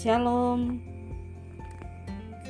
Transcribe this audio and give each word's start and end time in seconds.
Shalom. 0.00 0.80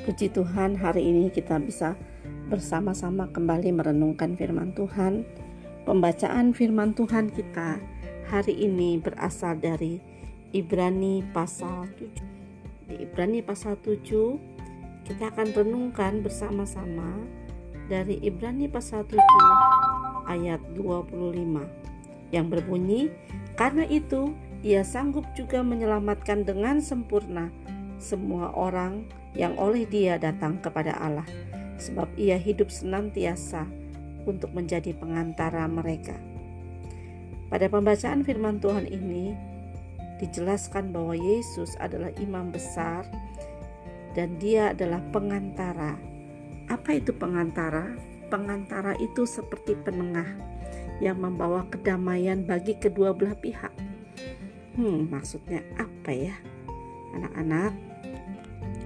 Puji 0.07 0.31
Tuhan, 0.31 0.79
hari 0.79 1.03
ini 1.03 1.27
kita 1.27 1.59
bisa 1.59 1.99
bersama-sama 2.47 3.27
kembali 3.27 3.75
merenungkan 3.75 4.39
firman 4.39 4.71
Tuhan. 4.71 5.27
Pembacaan 5.83 6.55
firman 6.55 6.95
Tuhan 6.95 7.27
kita 7.27 7.75
hari 8.31 8.55
ini 8.55 9.03
berasal 9.03 9.59
dari 9.59 9.99
Ibrani 10.55 11.27
pasal 11.35 11.91
7. 11.99 12.87
Di 12.87 13.03
Ibrani 13.03 13.43
pasal 13.43 13.75
7 13.83 13.99
kita 15.03 15.35
akan 15.35 15.51
renungkan 15.51 16.23
bersama-sama 16.23 17.19
dari 17.91 18.15
Ibrani 18.23 18.71
pasal 18.71 19.03
7 19.03 19.19
ayat 20.23 20.63
25 20.71 21.67
yang 22.31 22.47
berbunyi, 22.47 23.11
"Karena 23.59 23.83
itu 23.91 24.31
ia 24.61 24.85
sanggup 24.85 25.25
juga 25.33 25.65
menyelamatkan 25.65 26.45
dengan 26.45 26.77
sempurna 26.85 27.49
semua 27.97 28.53
orang 28.53 29.09
yang 29.33 29.57
oleh 29.57 29.89
Dia 29.89 30.21
datang 30.21 30.61
kepada 30.61 30.93
Allah, 31.01 31.25
sebab 31.81 32.05
Ia 32.13 32.37
hidup 32.37 32.69
senantiasa 32.69 33.65
untuk 34.29 34.53
menjadi 34.53 34.93
pengantara 34.93 35.65
mereka. 35.65 36.13
Pada 37.49 37.65
pembacaan 37.73 38.21
firman 38.21 38.61
Tuhan 38.61 38.85
ini 38.85 39.33
dijelaskan 40.21 40.93
bahwa 40.93 41.17
Yesus 41.17 41.73
adalah 41.81 42.13
imam 42.21 42.53
besar 42.53 43.09
dan 44.13 44.37
Dia 44.37 44.77
adalah 44.77 45.01
pengantara. 45.09 45.97
Apa 46.69 47.01
itu 47.01 47.17
pengantara? 47.17 47.97
Pengantara 48.29 48.93
itu 49.01 49.25
seperti 49.25 49.73
penengah 49.73 50.37
yang 51.01 51.17
membawa 51.17 51.65
kedamaian 51.67 52.45
bagi 52.45 52.77
kedua 52.77 53.11
belah 53.11 53.35
pihak 53.35 53.90
Hmm, 54.79 55.11
maksudnya 55.11 55.59
apa 55.75 56.11
ya? 56.15 56.35
Anak-anak, 57.11 57.75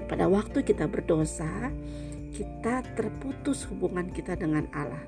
pada 0.09 0.25
waktu 0.25 0.65
kita 0.65 0.89
berdosa, 0.89 1.69
kita 2.33 2.81
terputus 2.97 3.65
hubungan 3.69 4.09
kita 4.09 4.33
dengan 4.33 4.65
Allah. 4.73 5.01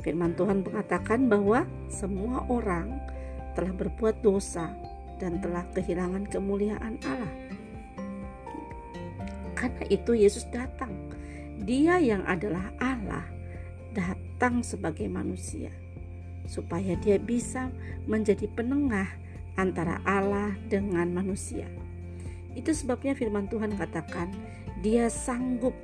Firman 0.00 0.36
Tuhan 0.36 0.64
mengatakan 0.64 1.28
bahwa 1.28 1.68
semua 1.92 2.44
orang 2.48 2.96
telah 3.52 3.72
berbuat 3.76 4.24
dosa 4.24 4.72
dan 5.20 5.40
telah 5.44 5.64
kehilangan 5.76 6.24
kemuliaan 6.32 6.96
Allah. 7.04 7.34
Karena 9.52 9.84
itu 9.92 10.16
Yesus 10.16 10.48
datang. 10.48 10.92
Dia 11.60 12.00
yang 12.00 12.24
adalah 12.24 12.72
Allah 12.80 13.28
datang 13.92 14.64
sebagai 14.64 15.04
manusia 15.12 15.68
supaya 16.48 16.96
dia 17.04 17.20
bisa 17.20 17.68
menjadi 18.08 18.48
penengah 18.56 19.06
antara 19.60 20.00
Allah 20.08 20.56
dengan 20.72 21.12
manusia. 21.12 21.68
Itu 22.56 22.72
sebabnya 22.72 23.12
firman 23.12 23.46
Tuhan 23.52 23.76
katakan, 23.76 24.32
Dia 24.80 25.12
sanggup 25.12 25.76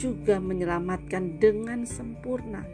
juga 0.00 0.40
menyelamatkan 0.40 1.40
dengan 1.40 1.84
sempurna 1.84 2.64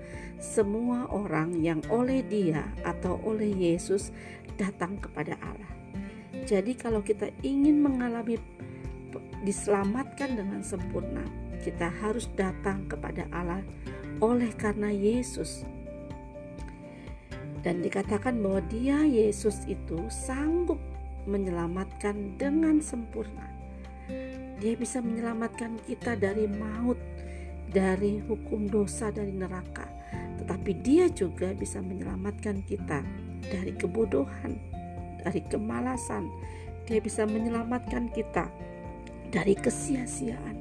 semua 0.43 1.07
orang 1.11 1.59
yang 1.63 1.83
oleh 1.91 2.23
Dia 2.27 2.67
atau 2.83 3.19
oleh 3.23 3.51
Yesus 3.51 4.11
datang 4.59 4.99
kepada 4.99 5.39
Allah. 5.43 5.71
Jadi 6.47 6.75
kalau 6.75 7.03
kita 7.03 7.31
ingin 7.47 7.79
mengalami 7.79 8.39
diselamatkan 9.47 10.35
dengan 10.35 10.63
sempurna, 10.67 11.23
kita 11.63 11.87
harus 12.03 12.27
datang 12.35 12.91
kepada 12.91 13.31
Allah 13.31 13.63
oleh 14.19 14.51
karena 14.55 14.91
Yesus 14.91 15.63
dan 17.63 17.79
dikatakan 17.79 18.43
bahwa 18.43 18.61
dia 18.67 19.07
Yesus 19.07 19.63
itu 19.71 20.03
sanggup 20.11 20.79
menyelamatkan 21.31 22.35
dengan 22.35 22.83
sempurna. 22.83 23.47
Dia 24.59 24.75
bisa 24.75 24.99
menyelamatkan 24.99 25.79
kita 25.87 26.19
dari 26.19 26.51
maut, 26.51 26.99
dari 27.71 28.19
hukum 28.27 28.67
dosa 28.67 29.15
dari 29.15 29.31
neraka. 29.31 29.87
Tetapi 30.43 30.71
dia 30.83 31.07
juga 31.11 31.55
bisa 31.55 31.79
menyelamatkan 31.79 32.67
kita 32.67 33.03
dari 33.47 33.73
kebodohan, 33.79 34.59
dari 35.23 35.41
kemalasan. 35.47 36.27
Dia 36.91 36.99
bisa 36.99 37.23
menyelamatkan 37.27 38.11
kita 38.11 38.51
dari 39.31 39.55
kesia-siaan. 39.55 40.59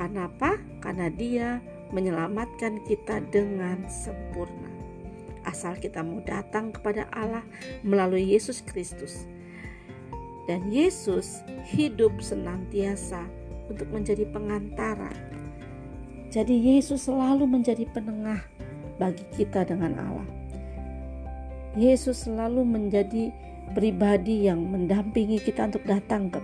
Karena 0.00 0.28
apa? 0.28 0.56
Karena 0.80 1.12
dia 1.12 1.60
menyelamatkan 1.92 2.80
kita 2.88 3.20
dengan 3.28 3.84
sempurna 3.84 4.61
asal 5.52 5.76
kita 5.76 6.00
mau 6.00 6.24
datang 6.24 6.72
kepada 6.72 7.04
Allah 7.12 7.44
melalui 7.84 8.24
Yesus 8.32 8.64
Kristus. 8.64 9.28
Dan 10.48 10.72
Yesus 10.72 11.44
hidup 11.68 12.18
senantiasa 12.18 13.22
untuk 13.68 13.86
menjadi 13.92 14.26
pengantara. 14.32 15.12
Jadi 16.32 16.56
Yesus 16.56 17.06
selalu 17.06 17.44
menjadi 17.44 17.84
penengah 17.92 18.40
bagi 18.96 19.22
kita 19.36 19.68
dengan 19.68 19.92
Allah. 20.00 20.28
Yesus 21.76 22.26
selalu 22.26 22.64
menjadi 22.64 23.28
pribadi 23.76 24.48
yang 24.48 24.60
mendampingi 24.66 25.40
kita 25.40 25.68
untuk 25.68 25.84
datang 25.84 26.28
ke 26.28 26.40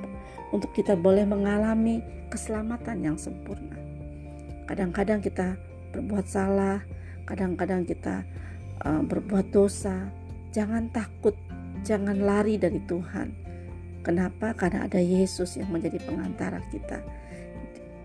untuk 0.53 0.73
kita 0.73 0.97
boleh 0.97 1.29
mengalami 1.29 2.01
keselamatan 2.33 3.05
yang 3.05 3.17
sempurna. 3.21 3.77
Kadang-kadang 4.65 5.21
kita 5.21 5.57
berbuat 5.93 6.25
salah, 6.29 6.81
kadang-kadang 7.29 7.85
kita 7.85 8.25
uh, 8.85 9.03
berbuat 9.03 9.51
dosa, 9.51 10.11
jangan 10.55 10.91
takut, 10.91 11.35
jangan 11.83 12.19
lari 12.19 12.59
dari 12.59 12.79
Tuhan. 12.85 13.33
Kenapa? 14.03 14.55
Karena 14.55 14.87
ada 14.87 15.03
Yesus 15.03 15.59
yang 15.59 15.69
menjadi 15.75 16.01
pengantara 16.01 16.63
kita. 16.71 17.03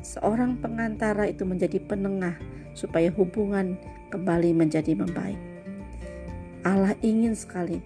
Seorang 0.03 0.59
pengantara 0.59 1.31
itu 1.31 1.47
menjadi 1.47 1.79
penengah 1.79 2.35
supaya 2.75 3.07
hubungan 3.13 3.79
kembali 4.11 4.51
menjadi 4.51 4.97
membaik. 4.97 5.39
Allah 6.67 6.95
ingin 6.99 7.35
sekali, 7.35 7.79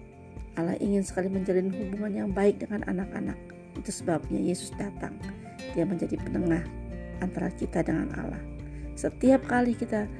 Allah 0.58 0.74
ingin 0.82 1.06
sekali 1.06 1.30
menjalin 1.30 1.70
hubungan 1.70 2.12
yang 2.26 2.30
baik 2.34 2.58
dengan 2.58 2.82
anak-anak. 2.90 3.38
Itu 3.78 3.94
sebabnya 3.94 4.42
Yesus 4.42 4.74
datang. 4.74 5.14
Dia 5.78 5.86
menjadi 5.86 6.18
penengah 6.18 6.66
antara 7.22 7.54
kita 7.54 7.86
dengan 7.86 8.10
Allah. 8.18 8.42
Setiap 8.98 9.46
kali 9.46 9.78
kita 9.78 10.10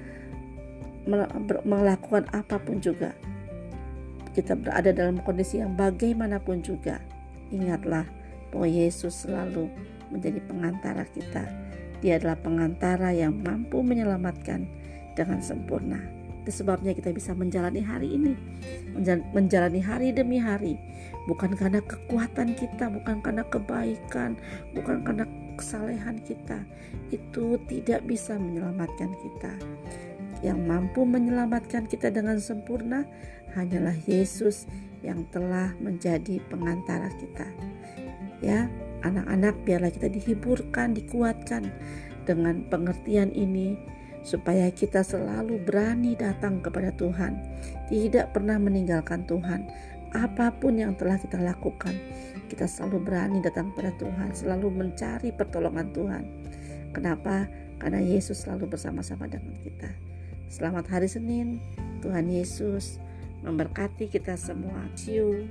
melakukan 1.65 2.29
apa 2.37 2.61
pun 2.61 2.79
juga. 2.79 3.17
Kita 4.37 4.55
berada 4.55 4.93
dalam 4.93 5.19
kondisi 5.25 5.59
yang 5.59 5.75
bagaimanapun 5.75 6.61
juga. 6.61 7.01
Ingatlah 7.49 8.05
bahwa 8.53 8.69
Yesus 8.69 9.25
selalu 9.25 9.73
menjadi 10.13 10.39
pengantara 10.45 11.05
kita. 11.11 11.49
Dia 11.99 12.21
adalah 12.21 12.39
pengantara 12.39 13.11
yang 13.11 13.35
mampu 13.35 13.83
menyelamatkan 13.83 14.69
dengan 15.19 15.43
sempurna. 15.43 15.99
Itu 16.45 16.63
sebabnya 16.63 16.95
kita 16.95 17.11
bisa 17.11 17.35
menjalani 17.35 17.83
hari 17.83 18.15
ini. 18.15 18.33
Menjalani 19.35 19.83
hari 19.83 20.15
demi 20.15 20.39
hari. 20.39 20.79
Bukan 21.27 21.59
karena 21.59 21.83
kekuatan 21.83 22.55
kita 22.55 22.89
bukan 22.89 23.21
karena 23.21 23.43
kebaikan 23.51 24.39
bukan 24.73 25.03
karena 25.03 25.27
kesalehan 25.59 26.23
kita. 26.23 26.63
Itu 27.11 27.59
tidak 27.67 28.07
bisa 28.07 28.39
menyelamatkan 28.39 29.11
kita 29.19 29.53
yang 30.45 30.65
mampu 30.65 31.03
menyelamatkan 31.03 31.87
kita 31.91 32.13
dengan 32.13 32.39
sempurna 32.39 33.07
hanyalah 33.57 33.97
Yesus 34.07 34.69
yang 35.03 35.27
telah 35.31 35.73
menjadi 35.79 36.43
pengantara 36.51 37.11
kita. 37.17 37.47
Ya, 38.43 38.71
anak-anak 39.03 39.55
biarlah 39.67 39.91
kita 39.91 40.11
dihiburkan, 40.11 40.95
dikuatkan 40.95 41.71
dengan 42.27 42.67
pengertian 42.69 43.33
ini 43.35 43.79
supaya 44.27 44.69
kita 44.69 45.01
selalu 45.01 45.63
berani 45.63 46.19
datang 46.19 46.61
kepada 46.61 46.93
Tuhan, 46.95 47.39
tidak 47.89 48.35
pernah 48.35 48.59
meninggalkan 48.61 49.25
Tuhan. 49.25 49.65
Apa 50.13 50.57
pun 50.57 50.81
yang 50.81 50.97
telah 50.97 51.21
kita 51.21 51.37
lakukan, 51.37 51.93
kita 52.49 52.65
selalu 52.65 53.05
berani 53.05 53.39
datang 53.45 53.73
kepada 53.73 53.93
Tuhan, 54.01 54.33
selalu 54.33 54.69
mencari 54.73 55.31
pertolongan 55.33 55.89
Tuhan. 55.93 56.23
Kenapa? 56.97 57.45
Karena 57.79 58.01
Yesus 58.01 58.43
selalu 58.45 58.73
bersama-sama 58.73 59.29
dengan 59.29 59.55
kita. 59.61 59.89
Selamat 60.49 60.89
hari 60.89 61.05
Senin. 61.13 61.61
Tuhan 62.01 62.33
Yesus 62.33 62.97
memberkati 63.45 64.09
kita 64.09 64.33
semua. 64.41 64.89
See 64.97 65.21
you. 65.21 65.45